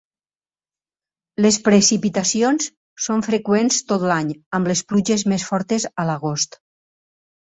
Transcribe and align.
Les 1.45 1.59
precipitacions 1.67 2.67
són 3.07 3.23
freqüents 3.29 3.79
tot 3.93 4.07
l'any 4.13 4.33
amb 4.59 4.73
les 4.73 4.83
pluges 4.93 5.27
més 5.35 5.47
fortes 5.51 5.87
a 6.05 6.11
l'agost. 6.13 6.59